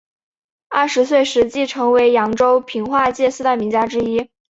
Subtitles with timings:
[0.67, 4.31] 二十岁时即成为扬州评话界四大名家之一。